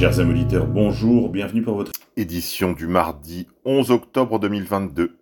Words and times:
Chers 0.00 0.18
amis 0.18 0.46
bonjour, 0.66 1.28
bienvenue 1.28 1.60
pour 1.60 1.74
votre 1.74 1.92
édition 2.16 2.72
du 2.72 2.86
mardi 2.86 3.46
11 3.66 3.90
octobre 3.90 4.38
2022. 4.38 5.18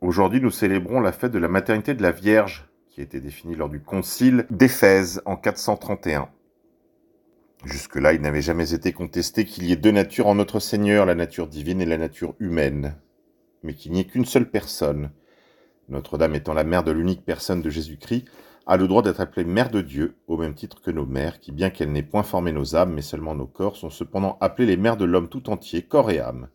Aujourd'hui, 0.00 0.40
nous 0.40 0.52
célébrons 0.52 1.00
la 1.00 1.10
fête 1.10 1.32
de 1.32 1.40
la 1.40 1.48
maternité 1.48 1.94
de 1.94 2.02
la 2.02 2.12
Vierge, 2.12 2.68
qui 2.88 3.00
a 3.00 3.02
été 3.02 3.20
définie 3.20 3.56
lors 3.56 3.68
du 3.68 3.80
concile 3.80 4.46
d'Éphèse 4.50 5.22
en 5.24 5.34
431. 5.34 6.28
Jusque-là, 7.64 8.12
il 8.12 8.20
n'avait 8.20 8.42
jamais 8.42 8.74
été 8.74 8.92
contesté 8.92 9.44
qu'il 9.44 9.64
y 9.64 9.72
ait 9.72 9.76
deux 9.76 9.90
natures 9.90 10.28
en 10.28 10.36
notre 10.36 10.60
Seigneur, 10.60 11.04
la 11.04 11.16
nature 11.16 11.48
divine 11.48 11.80
et 11.80 11.84
la 11.84 11.98
nature 11.98 12.36
humaine, 12.38 12.94
mais 13.64 13.74
qu'il 13.74 13.90
n'y 13.90 13.98
ait 13.98 14.06
qu'une 14.06 14.24
seule 14.24 14.48
personne. 14.48 15.10
Notre-Dame 15.88 16.36
étant 16.36 16.54
la 16.54 16.62
mère 16.62 16.84
de 16.84 16.92
l'unique 16.92 17.24
personne 17.24 17.60
de 17.60 17.70
Jésus-Christ, 17.70 18.26
a 18.66 18.76
le 18.76 18.88
droit 18.88 19.02
d'être 19.02 19.20
appelée 19.20 19.44
mère 19.44 19.70
de 19.70 19.80
Dieu, 19.80 20.16
au 20.26 20.36
même 20.36 20.54
titre 20.54 20.80
que 20.80 20.90
nos 20.90 21.06
mères, 21.06 21.38
qui, 21.38 21.52
bien 21.52 21.70
qu'elles 21.70 21.92
n'aient 21.92 22.02
point 22.02 22.24
formé 22.24 22.50
nos 22.50 22.74
âmes, 22.74 22.92
mais 22.92 23.02
seulement 23.02 23.34
nos 23.34 23.46
corps, 23.46 23.76
sont 23.76 23.90
cependant 23.90 24.36
appelées 24.40 24.66
les 24.66 24.76
mères 24.76 24.96
de 24.96 25.04
l'homme 25.04 25.28
tout 25.28 25.50
entier, 25.50 25.82
corps 25.82 26.10
et 26.10 26.18
âme. 26.18 26.48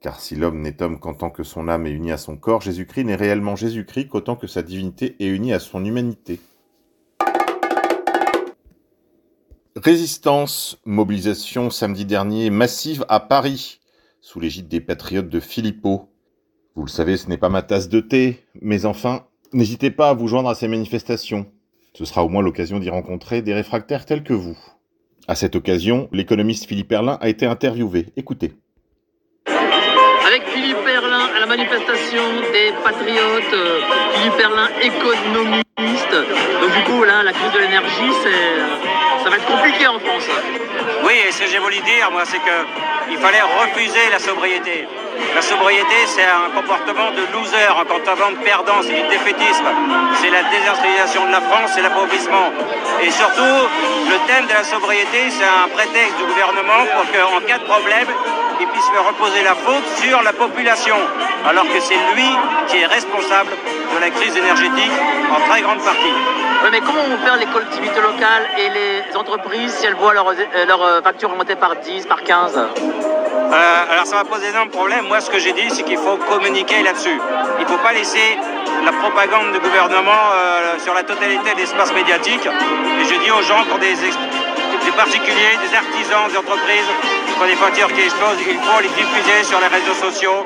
Car 0.00 0.20
si 0.20 0.36
l'homme 0.36 0.62
n'est 0.62 0.80
homme 0.82 0.98
qu'en 0.98 1.12
tant 1.12 1.28
que 1.28 1.42
son 1.42 1.68
âme 1.68 1.86
est 1.86 1.92
unie 1.92 2.12
à 2.12 2.16
son 2.16 2.36
corps, 2.36 2.62
Jésus-Christ 2.62 3.04
n'est 3.04 3.14
réellement 3.14 3.56
Jésus-Christ 3.56 4.08
qu'autant 4.08 4.36
que 4.36 4.46
sa 4.46 4.62
divinité 4.62 5.16
est 5.20 5.26
unie 5.26 5.52
à 5.52 5.58
son 5.58 5.84
humanité. 5.84 6.40
Résistance, 9.76 10.80
mobilisation 10.86 11.68
samedi 11.68 12.06
dernier 12.06 12.48
massive 12.48 13.04
à 13.08 13.20
Paris, 13.20 13.80
sous 14.20 14.40
l'égide 14.40 14.68
des 14.68 14.80
patriotes 14.80 15.28
de 15.28 15.40
Philippot. 15.40 16.08
Vous 16.74 16.84
le 16.84 16.90
savez, 16.90 17.16
ce 17.16 17.28
n'est 17.28 17.36
pas 17.36 17.48
ma 17.48 17.62
tasse 17.62 17.88
de 17.88 18.00
thé, 18.00 18.44
mais 18.60 18.86
enfin, 18.86 19.27
N'hésitez 19.52 19.90
pas 19.90 20.10
à 20.10 20.14
vous 20.14 20.28
joindre 20.28 20.50
à 20.50 20.54
ces 20.54 20.68
manifestations. 20.68 21.46
Ce 21.94 22.04
sera 22.04 22.22
au 22.22 22.28
moins 22.28 22.42
l'occasion 22.42 22.78
d'y 22.78 22.90
rencontrer 22.90 23.40
des 23.40 23.54
réfractaires 23.54 24.04
tels 24.04 24.22
que 24.22 24.34
vous. 24.34 24.58
À 25.26 25.34
cette 25.34 25.56
occasion, 25.56 26.08
l'économiste 26.12 26.66
Philippe 26.66 26.92
Erlin 26.92 27.18
a 27.20 27.28
été 27.28 27.46
interviewé. 27.46 28.06
Écoutez. 28.16 28.52
Avec 29.46 30.42
Philippe 30.48 30.86
Erlin 30.86 31.26
à 31.34 31.40
la 31.40 31.46
manifestation 31.46 32.22
des 32.52 32.72
patriotes, 32.84 33.54
euh, 33.54 33.80
Philippe 34.14 34.40
Erlin 34.40 34.68
économiste. 34.82 35.67
Donc 35.78 36.70
du 36.72 36.82
coup, 36.90 37.04
là, 37.04 37.22
la 37.22 37.32
crise 37.32 37.52
de 37.52 37.60
l'énergie, 37.60 38.10
c'est, 38.22 39.22
ça 39.22 39.30
va 39.30 39.36
être 39.36 39.46
compliqué 39.46 39.86
en 39.86 39.98
France. 40.00 40.26
Oui, 41.04 41.14
et 41.26 41.30
ce 41.30 41.42
que 41.42 41.46
j'ai 41.46 41.58
voulu 41.58 41.78
dire, 41.80 42.10
moi, 42.10 42.22
c'est 42.24 42.40
qu'il 42.40 43.16
fallait 43.18 43.42
refuser 43.42 44.10
la 44.10 44.18
sobriété. 44.18 44.88
La 45.36 45.42
sobriété, 45.42 45.94
c'est 46.06 46.26
un 46.26 46.50
comportement 46.50 47.12
de 47.12 47.22
loser, 47.32 47.62
un 47.70 47.84
comportement 47.84 48.32
de 48.32 48.42
perdant, 48.42 48.82
c'est 48.82 48.94
du 48.94 49.08
défaitisme. 49.08 49.70
C'est 50.20 50.30
la 50.30 50.42
désindustrialisation 50.50 51.26
de 51.26 51.32
la 51.32 51.40
France, 51.42 51.70
c'est 51.74 51.82
l'appauvrissement. 51.82 52.50
Et 53.00 53.10
surtout, 53.12 53.58
le 54.10 54.18
thème 54.26 54.46
de 54.46 54.54
la 54.54 54.64
sobriété, 54.64 55.30
c'est 55.30 55.46
un 55.46 55.68
prétexte 55.68 56.18
du 56.18 56.24
gouvernement 56.24 56.90
pour 56.90 57.06
qu'en 57.14 57.40
cas 57.46 57.58
de 57.58 57.64
problème, 57.70 58.08
il 58.60 58.66
puisse 58.68 58.86
faire 58.86 59.06
reposer 59.06 59.42
la 59.42 59.54
faute 59.54 59.86
sur 60.02 60.22
la 60.22 60.32
population, 60.32 60.96
alors 61.48 61.64
que 61.64 61.80
c'est 61.80 61.98
lui 62.14 62.28
qui 62.68 62.78
est 62.78 62.86
responsable 62.86 63.50
de 63.94 64.00
la 64.00 64.10
crise 64.10 64.36
énergétique 64.36 64.92
en 65.30 65.48
très 65.48 65.62
grande 65.62 65.80
partie. 65.80 66.14
Oui, 66.62 66.68
mais 66.72 66.80
comment 66.80 67.04
vont 67.04 67.18
faire 67.18 67.36
les 67.36 67.46
collectivités 67.46 68.00
locales 68.00 68.48
et 68.58 68.68
les 68.70 69.16
entreprises 69.16 69.72
si 69.74 69.86
elles 69.86 69.94
voient 69.94 70.14
leurs 70.14 70.32
leur 70.66 70.82
euh, 70.82 71.00
factures 71.02 71.30
augmenter 71.30 71.54
par 71.54 71.76
10, 71.76 72.06
par 72.06 72.22
15 72.22 72.58
euh, 73.48 73.92
alors 73.92 74.04
ça 74.04 74.16
va 74.16 74.24
poser 74.24 74.48
d'énormes 74.48 74.68
problèmes. 74.68 75.06
Moi, 75.06 75.22
ce 75.22 75.30
que 75.30 75.38
j'ai 75.38 75.52
dit, 75.52 75.70
c'est 75.70 75.82
qu'il 75.82 75.96
faut 75.96 76.18
communiquer 76.28 76.82
là-dessus. 76.82 77.18
Il 77.58 77.64
ne 77.64 77.68
faut 77.68 77.78
pas 77.78 77.94
laisser 77.94 78.36
la 78.84 78.92
propagande 78.92 79.52
du 79.52 79.58
gouvernement 79.58 80.22
euh, 80.34 80.78
sur 80.84 80.92
la 80.92 81.02
totalité 81.02 81.52
de 81.52 81.56
l'espace 81.56 81.92
médiatique. 81.94 82.44
Et 82.44 83.04
je 83.04 83.14
dis 83.24 83.30
aux 83.30 83.40
gens, 83.40 83.64
pour 83.64 83.78
des, 83.78 83.94
des 83.94 84.92
particuliers, 84.96 85.56
des 85.64 85.74
artisans, 85.74 86.28
des 86.28 86.36
entreprises, 86.36 86.90
voitures 87.46 87.92
qui 87.92 88.02
explosent, 88.02 88.38
il 88.40 88.58
faut 88.58 88.80
les 88.80 88.88
diffuser 88.88 89.44
sur 89.44 89.60
les 89.60 89.68
réseaux 89.68 89.94
sociaux. 89.94 90.44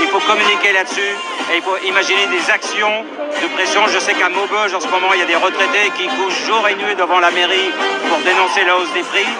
Il 0.00 0.08
faut 0.08 0.18
communiquer 0.20 0.72
là-dessus 0.72 1.14
et 1.52 1.56
il 1.56 1.62
faut 1.62 1.78
imaginer 1.86 2.26
des 2.26 2.50
actions 2.50 3.04
de 3.40 3.46
pression. 3.54 3.86
Je 3.88 3.98
sais 3.98 4.14
qu'à 4.14 4.28
Maubeuge, 4.28 4.74
en 4.74 4.80
ce 4.80 4.88
moment, 4.88 5.14
il 5.14 5.20
y 5.20 5.22
a 5.22 5.26
des 5.26 5.36
retraités 5.36 5.90
qui 5.96 6.06
couchent 6.08 6.44
jour 6.46 6.66
et 6.68 6.74
nuit 6.74 6.94
devant 6.98 7.20
la 7.20 7.30
mairie 7.30 7.70
pour 8.08 8.18
dénoncer 8.18 8.64
la 8.66 8.76
hausse 8.76 8.92
des 8.92 9.02
prix. 9.02 9.30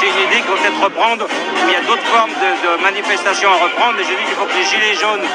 C'est 0.00 0.08
une 0.08 0.20
idée 0.26 0.42
qu'il 0.42 0.50
faut 0.50 0.58
peut-être 0.58 0.82
reprendre. 0.82 1.26
Il 1.66 1.72
y 1.72 1.76
a 1.76 1.82
d'autres 1.86 2.06
formes 2.10 2.34
de, 2.34 2.82
manifestations 2.82 3.50
à 3.50 3.58
reprendre, 3.62 3.94
mais 3.96 4.04
je 4.04 4.10
dis 4.10 4.24
qu'il 4.26 4.34
faut 4.34 4.46
que 4.46 4.58
les 4.58 4.66
gilets 4.66 4.98
jaunes 4.98 5.26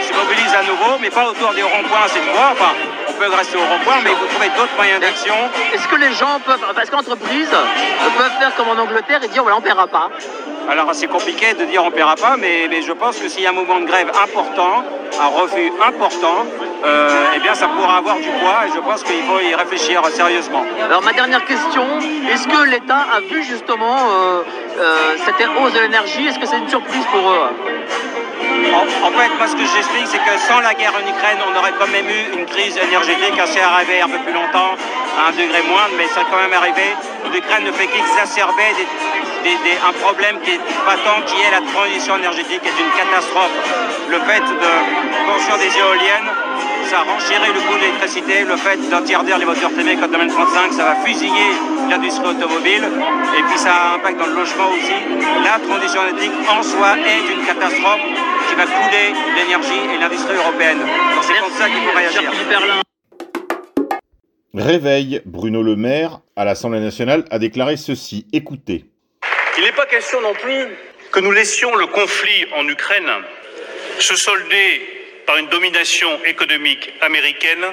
se 0.00 0.12
mobilisent 0.16 0.56
à 0.56 0.64
nouveau, 0.64 0.96
mais 1.00 1.10
pas 1.10 1.28
autour 1.28 1.52
des 1.52 1.62
ronds-points 1.62 2.08
cette 2.08 2.28
fois. 2.32 2.52
Enfin, 2.52 2.72
peut 3.16 3.34
rester 3.34 3.56
au 3.56 3.60
rond-point, 3.60 3.96
mais 4.04 4.10
il 4.10 4.16
faut 4.16 4.26
trouver 4.26 4.50
d'autres 4.56 4.76
moyens 4.76 5.00
d'action. 5.00 5.34
Est-ce 5.74 5.88
que 5.88 5.96
les 5.96 6.12
gens 6.12 6.38
peuvent, 6.44 6.64
parce 6.74 6.90
qu'entreprises 6.90 7.50
peuvent 8.16 8.38
faire 8.38 8.54
comme 8.56 8.68
en 8.68 8.80
Angleterre 8.80 9.22
et 9.24 9.28
dire 9.28 9.42
voilà, 9.42 9.56
on 9.56 9.60
ne 9.60 9.64
paiera 9.64 9.86
pas? 9.86 10.10
Alors 10.68 10.88
c'est 10.92 11.06
compliqué 11.06 11.54
de 11.54 11.64
dire 11.64 11.82
on 11.84 11.90
ne 11.90 11.94
paiera 11.94 12.16
pas, 12.16 12.36
mais, 12.36 12.66
mais 12.68 12.82
je 12.82 12.92
pense 12.92 13.18
que 13.18 13.28
s'il 13.28 13.42
y 13.42 13.46
a 13.46 13.50
un 13.50 13.52
mouvement 13.52 13.78
de 13.78 13.86
grève 13.86 14.10
important, 14.20 14.82
un 15.20 15.26
refus 15.28 15.72
important, 15.86 16.44
euh, 16.84 17.34
eh 17.36 17.38
bien 17.38 17.54
ça 17.54 17.68
pourra 17.68 17.98
avoir 17.98 18.16
du 18.16 18.28
poids 18.40 18.66
et 18.66 18.72
je 18.74 18.80
pense 18.80 19.02
qu'il 19.04 19.22
faut 19.22 19.40
y 19.40 19.54
réfléchir 19.54 20.04
sérieusement. 20.06 20.64
Alors 20.84 21.02
ma 21.02 21.12
dernière 21.12 21.44
question, 21.44 21.86
est-ce 22.32 22.48
que 22.48 22.64
l'État 22.64 23.06
a 23.16 23.20
vu 23.20 23.44
justement 23.44 23.96
euh, 23.96 24.42
euh, 24.78 25.16
cette 25.24 25.48
hausse 25.56 25.72
de 25.72 25.80
l'énergie? 25.80 26.26
Est-ce 26.26 26.38
que 26.38 26.46
c'est 26.46 26.58
une 26.58 26.68
surprise 26.68 27.04
pour 27.12 27.30
eux? 27.30 27.48
En, 28.76 29.10
fait, 29.12 29.30
moi, 29.38 29.46
ce 29.46 29.56
que 29.56 29.66
j'explique, 29.66 30.06
c'est 30.06 30.22
que 30.22 30.34
sans 30.48 30.60
la 30.60 30.74
guerre 30.74 30.94
en 30.94 31.04
Ukraine, 31.04 31.38
on 31.46 31.56
aurait 31.58 31.74
quand 31.78 31.88
même 31.88 32.08
eu 32.08 32.38
une 32.38 32.46
crise 32.46 32.76
énergétique 32.76 33.38
assez 33.38 33.60
arrivée 33.60 34.00
un 34.00 34.08
peu 34.08 34.18
plus 34.18 34.32
longtemps, 34.32 34.76
à 35.16 35.28
un 35.28 35.32
degré 35.32 35.62
moindre, 35.68 35.94
mais 35.96 36.06
ça 36.08 36.20
a 36.20 36.24
quand 36.24 36.40
même 36.40 36.52
arrivé. 36.52 36.94
L'Ukraine 37.32 37.64
ne 37.64 37.72
fait 37.72 37.86
qu'exacerber 37.86 38.72
un 39.86 39.92
problème 40.02 40.40
qui 40.42 40.52
est 40.52 40.60
patent, 40.86 41.24
qui 41.26 41.36
est 41.42 41.50
la 41.50 41.62
transition 41.72 42.16
énergétique, 42.16 42.60
est 42.64 42.78
une 42.82 42.92
catastrophe. 42.98 43.54
Le 44.10 44.18
fait 44.20 44.42
de 44.42 44.72
construire 45.30 45.58
des 45.58 45.70
éoliennes, 45.78 46.30
ça 46.90 47.02
renchirait 47.02 47.52
le 47.52 47.60
coût 47.60 47.74
de 47.74 47.80
l'électricité. 47.80 48.44
Le 48.44 48.56
fait 48.56 48.76
d'interdire 48.88 49.38
les 49.38 49.44
voitures 49.44 49.72
thermiques 49.74 50.02
en 50.02 50.08
2035, 50.08 50.72
ça 50.72 50.84
va 50.84 50.94
fusiller 51.04 51.50
l'industrie 51.88 52.28
automobile. 52.28 52.84
Et 53.38 53.42
puis 53.42 53.58
ça 53.58 53.70
a 53.70 53.92
un 53.92 53.94
impact 53.96 54.18
dans 54.18 54.26
le 54.26 54.34
logement 54.34 54.70
aussi. 54.70 54.98
La 55.44 55.58
transition 55.58 56.00
énergétique 56.02 56.32
en 56.50 56.62
soi 56.62 56.98
est 56.98 57.32
une 57.32 57.44
catastrophe 57.44 58.06
qui 58.56 58.62
va 58.62 58.66
couler 58.66 59.12
l'énergie 59.36 59.94
et 59.94 59.98
l'industrie 59.98 60.36
européenne. 60.36 60.78
C'est 61.22 61.38
pour 61.40 61.50
ça 61.50 61.68
qu'il 61.68 61.82
faut 61.82 61.96
réagir. 61.96 62.82
Réveil, 64.54 65.20
Bruno 65.26 65.62
Le 65.62 65.76
Maire, 65.76 66.20
à 66.36 66.44
l'Assemblée 66.44 66.80
nationale, 66.80 67.24
a 67.30 67.38
déclaré 67.38 67.76
ceci. 67.76 68.26
Écoutez. 68.32 68.84
Il 69.58 69.64
n'est 69.64 69.72
pas 69.72 69.86
question 69.86 70.20
non 70.22 70.32
plus 70.32 70.68
que 71.12 71.20
nous 71.20 71.32
laissions 71.32 71.74
le 71.76 71.86
conflit 71.86 72.46
en 72.56 72.66
Ukraine 72.66 73.10
se 73.98 74.16
solder 74.16 74.82
par 75.26 75.36
une 75.36 75.48
domination 75.48 76.08
économique 76.24 76.92
américaine 77.02 77.64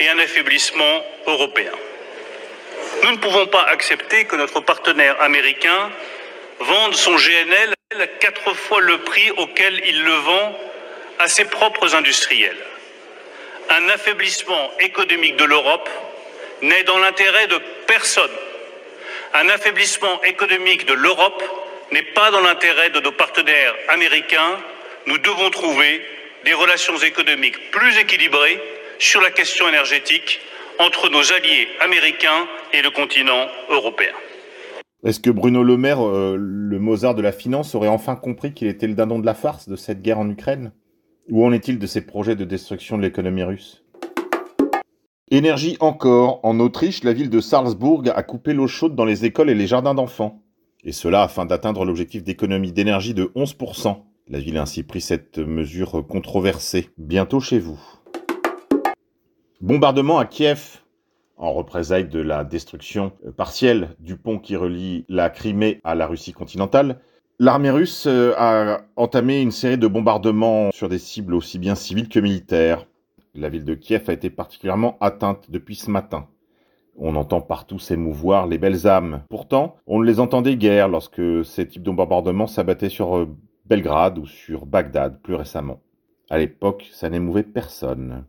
et 0.00 0.08
un 0.08 0.18
affaiblissement 0.18 1.04
européen. 1.26 1.72
Nous 3.02 3.12
ne 3.12 3.16
pouvons 3.16 3.46
pas 3.46 3.62
accepter 3.64 4.24
que 4.24 4.36
notre 4.36 4.60
partenaire 4.60 5.20
américain 5.22 5.90
vende 6.60 6.94
son 6.94 7.16
GNL 7.16 7.73
quatre 8.20 8.54
fois 8.54 8.80
le 8.80 8.98
prix 8.98 9.30
auquel 9.32 9.80
il 9.86 10.02
le 10.02 10.12
vend 10.12 10.58
à 11.18 11.28
ses 11.28 11.44
propres 11.44 11.94
industriels. 11.94 12.58
Un 13.70 13.88
affaiblissement 13.88 14.70
économique 14.80 15.36
de 15.36 15.44
l'Europe 15.44 15.88
n'est 16.62 16.84
dans 16.84 16.98
l'intérêt 16.98 17.46
de 17.46 17.58
personne. 17.86 18.30
Un 19.34 19.48
affaiblissement 19.48 20.22
économique 20.22 20.86
de 20.86 20.94
l'Europe 20.94 21.42
n'est 21.90 22.02
pas 22.02 22.30
dans 22.30 22.40
l'intérêt 22.40 22.90
de 22.90 23.00
nos 23.00 23.12
partenaires 23.12 23.74
américains. 23.88 24.58
Nous 25.06 25.18
devons 25.18 25.50
trouver 25.50 26.04
des 26.44 26.54
relations 26.54 26.96
économiques 26.98 27.70
plus 27.70 27.98
équilibrées 27.98 28.60
sur 28.98 29.20
la 29.20 29.30
question 29.30 29.68
énergétique 29.68 30.40
entre 30.78 31.08
nos 31.08 31.32
alliés 31.32 31.68
américains 31.80 32.48
et 32.72 32.82
le 32.82 32.90
continent 32.90 33.48
européen. 33.68 34.12
Est-ce 35.04 35.20
que 35.20 35.30
Bruno 35.30 35.62
Le 35.62 35.76
Maire, 35.76 36.00
euh, 36.00 36.34
le 36.38 36.78
Mozart 36.78 37.14
de 37.14 37.20
la 37.20 37.30
finance, 37.30 37.74
aurait 37.74 37.88
enfin 37.88 38.16
compris 38.16 38.54
qu'il 38.54 38.68
était 38.68 38.86
le 38.86 38.94
dindon 38.94 39.18
de 39.18 39.26
la 39.26 39.34
farce 39.34 39.68
de 39.68 39.76
cette 39.76 40.00
guerre 40.00 40.18
en 40.18 40.30
Ukraine? 40.30 40.72
Où 41.28 41.44
en 41.44 41.52
est-il 41.52 41.78
de 41.78 41.86
ses 41.86 42.00
projets 42.00 42.36
de 42.36 42.44
destruction 42.44 42.96
de 42.96 43.02
l'économie 43.02 43.42
russe? 43.42 43.84
Énergie 45.30 45.76
encore. 45.80 46.40
En 46.42 46.58
Autriche, 46.58 47.04
la 47.04 47.12
ville 47.12 47.28
de 47.28 47.40
Salzbourg 47.40 48.04
a 48.14 48.22
coupé 48.22 48.54
l'eau 48.54 48.66
chaude 48.66 48.94
dans 48.94 49.04
les 49.04 49.26
écoles 49.26 49.50
et 49.50 49.54
les 49.54 49.66
jardins 49.66 49.94
d'enfants. 49.94 50.42
Et 50.84 50.92
cela 50.92 51.22
afin 51.22 51.44
d'atteindre 51.44 51.84
l'objectif 51.84 52.22
d'économie 52.22 52.72
d'énergie 52.72 53.12
de 53.12 53.30
11%. 53.36 53.98
La 54.28 54.38
ville 54.38 54.56
a 54.56 54.62
ainsi 54.62 54.84
pris 54.84 55.02
cette 55.02 55.38
mesure 55.38 56.06
controversée. 56.06 56.88
Bientôt 56.96 57.40
chez 57.40 57.58
vous. 57.58 57.78
Bombardement 59.60 60.18
à 60.18 60.24
Kiev. 60.24 60.83
En 61.36 61.52
représailles 61.52 62.08
de 62.08 62.20
la 62.20 62.44
destruction 62.44 63.12
partielle 63.36 63.96
du 63.98 64.16
pont 64.16 64.38
qui 64.38 64.56
relie 64.56 65.04
la 65.08 65.30
Crimée 65.30 65.80
à 65.84 65.94
la 65.94 66.06
Russie 66.06 66.32
continentale, 66.32 67.00
l'armée 67.38 67.70
russe 67.70 68.06
a 68.06 68.82
entamé 68.96 69.40
une 69.40 69.50
série 69.50 69.78
de 69.78 69.88
bombardements 69.88 70.70
sur 70.72 70.88
des 70.88 70.98
cibles 70.98 71.34
aussi 71.34 71.58
bien 71.58 71.74
civiles 71.74 72.08
que 72.08 72.20
militaires. 72.20 72.86
La 73.34 73.48
ville 73.48 73.64
de 73.64 73.74
Kiev 73.74 74.04
a 74.08 74.12
été 74.12 74.30
particulièrement 74.30 74.96
atteinte 75.00 75.50
depuis 75.50 75.74
ce 75.74 75.90
matin. 75.90 76.28
On 76.96 77.16
entend 77.16 77.40
partout 77.40 77.80
s'émouvoir 77.80 78.46
les 78.46 78.58
belles 78.58 78.86
âmes. 78.86 79.22
Pourtant, 79.28 79.76
on 79.88 79.98
ne 79.98 80.04
les 80.04 80.20
entendait 80.20 80.56
guère 80.56 80.88
lorsque 80.88 81.44
ces 81.44 81.66
types 81.66 81.82
de 81.82 81.90
bombardements 81.90 82.46
s'abattaient 82.46 82.88
sur 82.88 83.16
euh, 83.16 83.36
Belgrade 83.66 84.18
ou 84.18 84.26
sur 84.26 84.66
Bagdad 84.66 85.20
plus 85.20 85.34
récemment. 85.34 85.80
À 86.30 86.38
l'époque, 86.38 86.88
ça 86.92 87.10
n'émouvait 87.10 87.42
personne. 87.42 88.24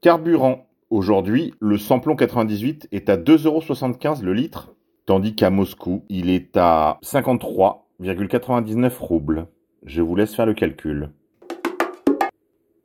Carburant. 0.00 0.69
Aujourd'hui, 0.90 1.54
le 1.60 1.78
samplon 1.78 2.16
98 2.16 2.88
est 2.90 3.08
à 3.08 3.16
2,75€ 3.16 4.24
le 4.24 4.34
litre, 4.34 4.74
tandis 5.06 5.36
qu'à 5.36 5.48
Moscou, 5.48 6.04
il 6.08 6.30
est 6.30 6.56
à 6.56 6.98
53,99 7.04 8.98
roubles. 8.98 9.46
Je 9.86 10.02
vous 10.02 10.16
laisse 10.16 10.34
faire 10.34 10.46
le 10.46 10.54
calcul. 10.54 11.10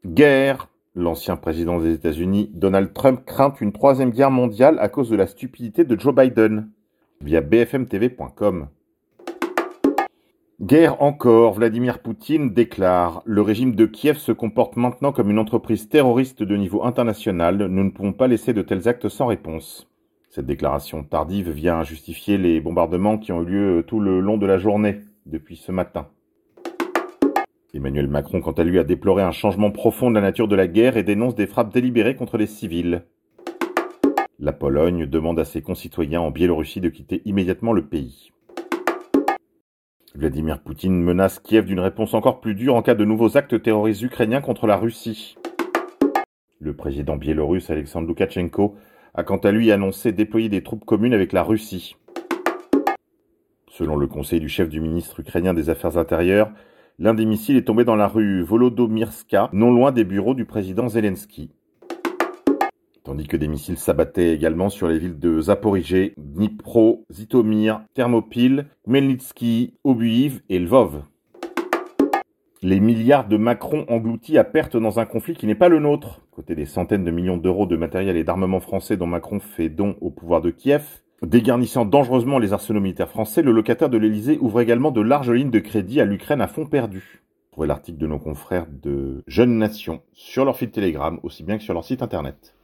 Guerre. 0.05 0.69
L'ancien 0.93 1.35
président 1.35 1.79
des 1.79 1.93
États-Unis, 1.93 2.51
Donald 2.53 2.93
Trump, 2.93 3.25
craint 3.25 3.53
une 3.59 3.73
troisième 3.73 4.11
guerre 4.11 4.31
mondiale 4.31 4.77
à 4.79 4.87
cause 4.87 5.09
de 5.09 5.15
la 5.15 5.25
stupidité 5.25 5.83
de 5.83 5.99
Joe 5.99 6.13
Biden. 6.13 6.69
Via 7.21 7.41
bfmtv.com. 7.41 8.67
Guerre 10.61 11.01
encore, 11.01 11.55
Vladimir 11.55 11.99
Poutine 11.99 12.53
déclare 12.53 13.21
Le 13.25 13.41
régime 13.41 13.75
de 13.75 13.85
Kiev 13.85 14.15
se 14.15 14.31
comporte 14.31 14.77
maintenant 14.77 15.11
comme 15.11 15.29
une 15.29 15.37
entreprise 15.37 15.89
terroriste 15.89 16.43
de 16.43 16.55
niveau 16.55 16.85
international. 16.85 17.57
Nous 17.57 17.83
ne 17.83 17.89
pouvons 17.89 18.13
pas 18.13 18.27
laisser 18.27 18.53
de 18.53 18.61
tels 18.61 18.87
actes 18.87 19.09
sans 19.09 19.25
réponse. 19.25 19.89
Cette 20.29 20.45
déclaration 20.45 21.03
tardive 21.03 21.49
vient 21.49 21.83
justifier 21.83 22.37
les 22.37 22.61
bombardements 22.61 23.17
qui 23.17 23.33
ont 23.33 23.41
eu 23.41 23.45
lieu 23.45 23.83
tout 23.85 23.99
le 23.99 24.21
long 24.21 24.37
de 24.37 24.45
la 24.45 24.57
journée, 24.57 25.01
depuis 25.25 25.57
ce 25.57 25.73
matin. 25.73 26.07
Emmanuel 27.73 28.07
Macron, 28.07 28.39
quant 28.39 28.53
à 28.53 28.63
lui, 28.63 28.79
a 28.79 28.85
déploré 28.85 29.23
un 29.23 29.33
changement 29.33 29.71
profond 29.71 30.09
de 30.09 30.15
la 30.15 30.21
nature 30.21 30.47
de 30.47 30.55
la 30.55 30.67
guerre 30.67 30.95
et 30.95 31.03
dénonce 31.03 31.35
des 31.35 31.47
frappes 31.47 31.73
délibérées 31.73 32.15
contre 32.15 32.37
les 32.37 32.47
civils. 32.47 33.03
La 34.39 34.53
Pologne 34.53 35.05
demande 35.05 35.37
à 35.37 35.43
ses 35.43 35.61
concitoyens 35.61 36.21
en 36.21 36.31
Biélorussie 36.31 36.79
de 36.79 36.87
quitter 36.87 37.21
immédiatement 37.25 37.73
le 37.73 37.85
pays. 37.85 38.31
Vladimir 40.17 40.59
Poutine 40.59 41.03
menace 41.03 41.39
Kiev 41.39 41.65
d'une 41.65 41.81
réponse 41.81 42.13
encore 42.13 42.39
plus 42.39 42.56
dure 42.56 42.75
en 42.75 42.81
cas 42.81 42.95
de 42.95 43.03
nouveaux 43.03 43.35
actes 43.35 43.62
terroristes 43.62 44.01
ukrainiens 44.01 44.39
contre 44.39 44.65
la 44.65 44.77
Russie. 44.77 45.35
Le 46.62 46.73
président 46.73 47.17
biélorusse 47.17 47.69
Alexandre 47.69 48.07
Loukachenko 48.07 48.77
a 49.13 49.23
quant 49.23 49.38
à 49.38 49.51
lui 49.51 49.73
annoncé 49.73 50.13
déployer 50.13 50.47
des 50.47 50.63
troupes 50.63 50.85
communes 50.85 51.13
avec 51.13 51.33
la 51.33 51.44
Russie. 51.44 51.97
Selon 53.69 53.97
le 53.97 54.07
conseil 54.07 54.39
du 54.39 54.47
chef 54.47 54.69
du 54.69 54.79
ministre 54.79 55.19
ukrainien 55.19 55.53
des 55.53 55.69
Affaires 55.69 55.97
intérieures, 55.97 56.50
l'un 56.97 57.13
des 57.13 57.25
missiles 57.25 57.57
est 57.57 57.67
tombé 57.67 57.83
dans 57.83 57.97
la 57.97 58.07
rue 58.07 58.41
Volodomirska, 58.41 59.50
non 59.51 59.73
loin 59.73 59.91
des 59.91 60.06
bureaux 60.06 60.33
du 60.33 60.45
président 60.45 60.88
Zelensky 60.88 61.51
tandis 63.05 63.27
que 63.27 63.37
des 63.37 63.47
missiles 63.47 63.77
s'abattaient 63.77 64.33
également 64.33 64.69
sur 64.69 64.87
les 64.87 64.97
villes 64.97 65.19
de 65.19 65.39
Zaporizhé, 65.39 66.15
Dnipro, 66.17 67.05
Zitomir, 67.11 67.81
Thermopyle, 67.93 68.65
Khmelnytsky, 68.85 69.75
Obuiv 69.83 70.41
et 70.49 70.59
Lvov. 70.59 71.03
Les 72.63 72.79
milliards 72.79 73.27
de 73.27 73.37
Macron 73.37 73.85
engloutis 73.89 74.39
à 74.39 74.43
perte 74.43 74.75
dans 74.75 74.99
un 74.99 75.05
conflit 75.05 75.35
qui 75.35 75.45
n'est 75.45 75.53
pas 75.53 75.69
le 75.69 75.79
nôtre. 75.79 76.21
Côté 76.31 76.55
des 76.55 76.65
centaines 76.65 77.05
de 77.05 77.11
millions 77.11 77.37
d'euros 77.37 77.67
de 77.67 77.77
matériel 77.77 78.17
et 78.17 78.23
d'armement 78.23 78.59
français 78.59 78.97
dont 78.97 79.05
Macron 79.05 79.39
fait 79.39 79.69
don 79.69 79.95
au 80.01 80.09
pouvoir 80.09 80.41
de 80.41 80.49
Kiev, 80.49 80.83
dégarnissant 81.21 81.85
dangereusement 81.85 82.39
les 82.39 82.53
arsenaux 82.53 82.81
militaires 82.81 83.09
français, 83.09 83.43
le 83.43 83.51
locataire 83.51 83.89
de 83.89 83.99
l'Elysée 83.99 84.39
ouvre 84.41 84.61
également 84.61 84.89
de 84.89 85.01
larges 85.01 85.31
lignes 85.31 85.51
de 85.51 85.59
crédit 85.59 86.01
à 86.01 86.05
l'Ukraine 86.05 86.41
à 86.41 86.47
fond 86.47 86.65
perdu. 86.65 87.21
Trouvez 87.51 87.67
l'article 87.67 87.99
de 87.99 88.07
nos 88.07 88.19
confrères 88.19 88.65
de 88.67 89.23
Jeunes 89.27 89.59
Nations 89.59 90.01
sur 90.11 90.43
leur 90.43 90.57
fil 90.57 90.71
Telegram, 90.71 91.19
aussi 91.21 91.43
bien 91.43 91.57
que 91.57 91.63
sur 91.63 91.75
leur 91.75 91.85
site 91.85 92.01
internet. 92.01 92.54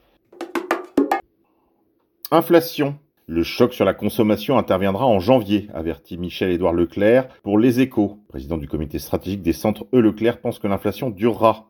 Inflation. 2.33 2.95
Le 3.27 3.43
choc 3.43 3.73
sur 3.73 3.83
la 3.83 3.93
consommation 3.93 4.57
interviendra 4.57 5.05
en 5.05 5.19
janvier, 5.19 5.67
avertit 5.73 6.17
Michel-Édouard 6.17 6.71
Leclerc 6.71 7.27
pour 7.43 7.59
Les 7.59 7.81
Échos. 7.81 8.19
Président 8.29 8.57
du 8.57 8.69
comité 8.69 8.99
stratégique 8.99 9.41
des 9.41 9.51
centres 9.51 9.85
E. 9.93 9.99
Leclerc 9.99 10.39
pense 10.39 10.57
que 10.57 10.69
l'inflation 10.69 11.09
durera. 11.09 11.69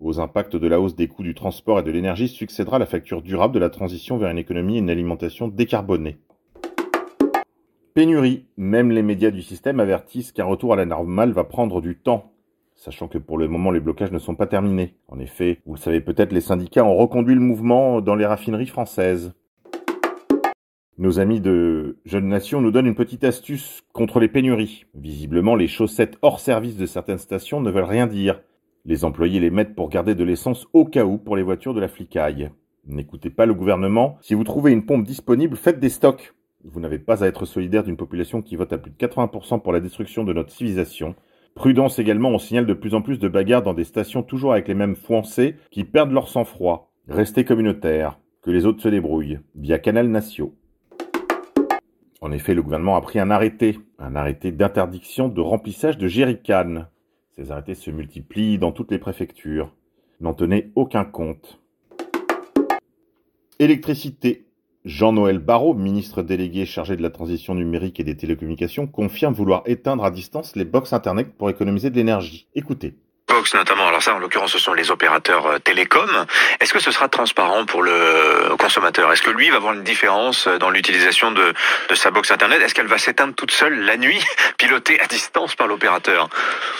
Aux 0.00 0.18
impacts 0.18 0.56
de 0.56 0.66
la 0.66 0.80
hausse 0.80 0.96
des 0.96 1.08
coûts 1.08 1.22
du 1.22 1.34
transport 1.34 1.78
et 1.78 1.82
de 1.82 1.90
l'énergie 1.90 2.28
succédera 2.28 2.78
la 2.78 2.86
facture 2.86 3.20
durable 3.20 3.52
de 3.52 3.58
la 3.58 3.68
transition 3.68 4.16
vers 4.16 4.30
une 4.30 4.38
économie 4.38 4.76
et 4.76 4.78
une 4.78 4.88
alimentation 4.88 5.46
décarbonée. 5.46 6.16
Pénurie. 7.92 8.46
Même 8.56 8.90
les 8.90 9.02
médias 9.02 9.30
du 9.30 9.42
système 9.42 9.78
avertissent 9.78 10.32
qu'un 10.32 10.46
retour 10.46 10.72
à 10.72 10.76
la 10.76 10.86
normale 10.86 11.32
va 11.32 11.44
prendre 11.44 11.82
du 11.82 11.98
temps 11.98 12.32
sachant 12.76 13.08
que 13.08 13.18
pour 13.18 13.36
le 13.36 13.48
moment 13.48 13.72
les 13.72 13.80
blocages 13.80 14.12
ne 14.12 14.18
sont 14.18 14.36
pas 14.36 14.46
terminés. 14.46 14.94
En 15.08 15.18
effet, 15.18 15.58
vous 15.66 15.74
le 15.74 15.80
savez 15.80 16.00
peut-être, 16.00 16.32
les 16.32 16.40
syndicats 16.40 16.84
ont 16.84 16.96
reconduit 16.96 17.34
le 17.34 17.40
mouvement 17.42 18.00
dans 18.00 18.14
les 18.14 18.24
raffineries 18.24 18.68
françaises. 18.68 19.34
Nos 20.98 21.20
amis 21.20 21.40
de 21.40 21.96
Jeunes 22.04 22.26
Nations 22.26 22.60
nous 22.60 22.72
donnent 22.72 22.88
une 22.88 22.96
petite 22.96 23.22
astuce 23.22 23.84
contre 23.92 24.18
les 24.18 24.26
pénuries. 24.26 24.84
Visiblement, 24.96 25.54
les 25.54 25.68
chaussettes 25.68 26.18
hors 26.22 26.40
service 26.40 26.76
de 26.76 26.86
certaines 26.86 27.18
stations 27.18 27.60
ne 27.60 27.70
veulent 27.70 27.84
rien 27.84 28.08
dire. 28.08 28.40
Les 28.84 29.04
employés 29.04 29.38
les 29.38 29.50
mettent 29.50 29.76
pour 29.76 29.90
garder 29.90 30.16
de 30.16 30.24
l'essence 30.24 30.66
au 30.72 30.84
cas 30.84 31.04
où 31.04 31.16
pour 31.16 31.36
les 31.36 31.44
voitures 31.44 31.72
de 31.72 31.80
la 31.80 31.86
flicaille. 31.86 32.50
N'écoutez 32.84 33.30
pas 33.30 33.46
le 33.46 33.54
gouvernement. 33.54 34.18
Si 34.22 34.34
vous 34.34 34.42
trouvez 34.42 34.72
une 34.72 34.86
pompe 34.86 35.04
disponible, 35.04 35.56
faites 35.56 35.78
des 35.78 35.88
stocks. 35.88 36.34
Vous 36.64 36.80
n'avez 36.80 36.98
pas 36.98 37.22
à 37.22 37.28
être 37.28 37.44
solidaire 37.44 37.84
d'une 37.84 37.96
population 37.96 38.42
qui 38.42 38.56
vote 38.56 38.72
à 38.72 38.78
plus 38.78 38.90
de 38.90 38.96
80% 38.96 39.62
pour 39.62 39.72
la 39.72 39.78
destruction 39.78 40.24
de 40.24 40.32
notre 40.32 40.50
civilisation. 40.50 41.14
Prudence 41.54 42.00
également, 42.00 42.30
on 42.30 42.40
signale 42.40 42.66
de 42.66 42.74
plus 42.74 42.94
en 42.94 43.02
plus 43.02 43.20
de 43.20 43.28
bagarres 43.28 43.62
dans 43.62 43.72
des 43.72 43.84
stations 43.84 44.24
toujours 44.24 44.50
avec 44.50 44.66
les 44.66 44.74
mêmes 44.74 44.96
foncés 44.96 45.54
qui 45.70 45.84
perdent 45.84 46.10
leur 46.10 46.26
sang-froid. 46.26 46.90
Restez 47.06 47.44
communautaires. 47.44 48.18
Que 48.42 48.50
les 48.50 48.66
autres 48.66 48.82
se 48.82 48.88
débrouillent. 48.88 49.38
Via 49.54 49.78
Canal 49.78 50.08
Natio. 50.08 50.56
En 52.20 52.32
effet, 52.32 52.54
le 52.54 52.62
gouvernement 52.62 52.96
a 52.96 53.00
pris 53.00 53.20
un 53.20 53.30
arrêté, 53.30 53.78
un 53.98 54.16
arrêté 54.16 54.50
d'interdiction 54.50 55.28
de 55.28 55.40
remplissage 55.40 55.98
de 55.98 56.08
jerrycans. 56.08 56.86
Ces 57.36 57.52
arrêtés 57.52 57.76
se 57.76 57.92
multiplient 57.92 58.58
dans 58.58 58.72
toutes 58.72 58.90
les 58.90 58.98
préfectures. 58.98 59.72
N'en 60.20 60.34
tenez 60.34 60.72
aucun 60.74 61.04
compte. 61.04 61.60
Électricité. 63.60 64.46
Jean-Noël 64.84 65.38
Barrot, 65.38 65.74
ministre 65.74 66.22
délégué 66.22 66.64
chargé 66.64 66.96
de 66.96 67.02
la 67.02 67.10
transition 67.10 67.54
numérique 67.54 68.00
et 68.00 68.04
des 68.04 68.16
télécommunications, 68.16 68.86
confirme 68.86 69.34
vouloir 69.34 69.62
éteindre 69.66 70.04
à 70.04 70.10
distance 70.10 70.56
les 70.56 70.64
box 70.64 70.92
Internet 70.92 71.34
pour 71.36 71.50
économiser 71.50 71.90
de 71.90 71.96
l'énergie. 71.96 72.48
Écoutez 72.54 72.94
notamment, 73.54 73.88
alors 73.88 74.02
ça 74.02 74.14
en 74.14 74.18
l'occurrence 74.18 74.52
ce 74.52 74.58
sont 74.58 74.74
les 74.74 74.90
opérateurs 74.90 75.46
euh, 75.46 75.58
télécoms, 75.58 76.26
est-ce 76.60 76.72
que 76.72 76.80
ce 76.80 76.90
sera 76.90 77.08
transparent 77.08 77.64
pour 77.64 77.82
le 77.82 78.56
consommateur? 78.58 79.12
Est-ce 79.12 79.22
que 79.22 79.30
lui 79.30 79.50
va 79.50 79.56
avoir 79.56 79.74
une 79.74 79.84
différence 79.84 80.46
euh, 80.46 80.58
dans 80.58 80.70
l'utilisation 80.70 81.32
de, 81.32 81.54
de 81.88 81.94
sa 81.94 82.10
box 82.10 82.30
internet? 82.30 82.60
Est-ce 82.62 82.74
qu'elle 82.74 82.86
va 82.86 82.98
s'éteindre 82.98 83.34
toute 83.34 83.50
seule 83.50 83.80
la 83.80 83.96
nuit, 83.96 84.22
pilotée 84.58 85.00
à 85.00 85.06
distance 85.06 85.54
par 85.54 85.66
l'opérateur? 85.66 86.28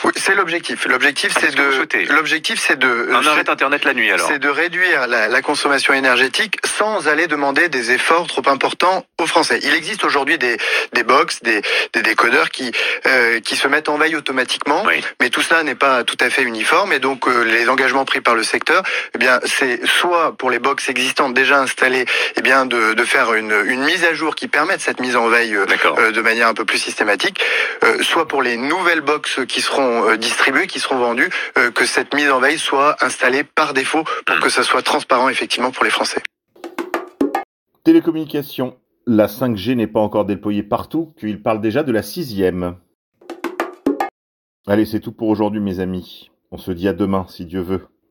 Oui, 0.05 0.13
c'est 0.17 0.35
l'objectif. 0.35 0.87
L'objectif 0.87 1.33
ah, 1.37 1.41
c'est 1.41 1.55
de 1.55 2.13
l'objectif 2.13 2.59
c'est 2.61 2.79
de 2.79 3.09
un 3.13 3.27
arrêt 3.27 3.49
internet 3.49 3.85
la 3.85 3.95
nuit 3.95 4.11
alors. 4.11 4.29
C'est 4.29 4.39
de 4.39 4.49
réduire 4.49 5.07
la, 5.07 5.29
la, 5.29 5.43
consommation 5.43 5.95
énergétique 5.95 6.57
sans 6.67 7.09
aller 7.09 7.27
demander 7.27 7.69
des 7.69 7.93
efforts 7.93 8.27
trop 8.27 8.43
importants 8.49 9.07
aux 9.19 9.27
Français. 9.27 9.61
Il 9.63 9.75
existe 9.75 10.05
aujourd'hui 10.05 10.39
des 10.39 10.57
des 10.93 11.03
box, 11.03 11.43
des, 11.43 11.63
des 11.93 12.03
décodeurs 12.03 12.51
qui 12.51 12.73
euh, 13.07 13.41
qui 13.41 13.57
se 13.57 13.69
mettent 13.69 13.89
en 13.89 13.99
veille 13.99 14.17
automatiquement, 14.17 14.85
mais 15.21 15.31
tout 15.31 15.43
ça 15.43 15.63
n'est 15.63 15.75
pas 15.75 16.05
tout 16.05 16.17
à 16.21 16.31
fait 16.31 16.43
uniforme 16.49 16.93
et 16.93 16.99
donc 16.99 17.29
euh, 17.29 17.45
les 17.45 17.69
engagements 17.69 18.05
pris 18.05 18.21
par 18.21 18.35
le 18.35 18.43
secteur, 18.43 18.83
eh 19.15 19.19
bien 19.19 19.39
c'est 19.45 19.87
soit 19.87 20.37
pour 20.37 20.51
les 20.51 20.59
box 20.59 20.89
existantes 20.89 21.35
déjà 21.35 21.61
installées, 21.61 22.07
eh 22.37 22.43
bien 22.43 22.67
de, 22.67 22.95
de 22.95 23.05
faire 23.05 23.35
une, 23.35 23.55
une, 23.67 23.85
mise 23.85 24.05
à 24.05 24.15
jour 24.15 24.35
qui 24.35 24.49
permette 24.49 24.81
cette 24.81 25.01
mise 25.01 25.15
en 25.17 25.29
veille 25.29 25.55
euh, 25.55 25.67
euh, 25.99 26.11
de 26.11 26.21
manière 26.21 26.49
un 26.49 26.55
peu 26.55 26.65
plus 26.65 26.79
systématique, 26.79 27.41
soit 28.01 28.27
pour 28.27 28.43
les 28.43 28.57
nouvelles 28.57 29.01
box 29.01 29.41
qui 29.47 29.61
seront 29.61 30.17
distribuées, 30.17 30.67
qui 30.67 30.81
seront 30.81 30.99
vendues, 30.99 31.31
que 31.75 31.85
cette 31.85 32.15
mise 32.15 32.31
en 32.31 32.41
veille 32.41 32.59
soit 32.59 32.97
installée 33.01 33.45
par 33.45 33.75
défaut 33.75 34.05
pour 34.27 34.37
hmm. 34.37 34.41
que 34.41 34.49
ça 34.49 34.63
soit 34.63 34.83
transparent 34.83 35.29
effectivement 35.29 35.71
pour 35.71 35.85
les 35.85 35.91
Français. 35.91 36.23
Télécommunications. 37.85 38.77
La 39.07 39.27
5G 39.27 39.75
n'est 39.75 39.87
pas 39.87 40.01
encore 40.01 40.25
déployée 40.25 40.63
partout, 40.63 41.15
qu'il 41.19 41.43
parle 41.43 41.61
déjà 41.61 41.83
de 41.83 41.93
la 41.93 42.03
sixième. 42.03 42.77
Allez, 44.67 44.85
c'est 44.85 45.01
tout 45.01 45.13
pour 45.13 45.29
aujourd'hui 45.29 45.61
mes 45.61 45.81
amis. 45.81 46.31
On 46.51 46.57
se 46.57 46.71
dit 46.71 46.89
à 46.89 46.95
demain 46.95 47.27
si 47.29 47.45
Dieu 47.45 47.61
veut. 47.61 47.89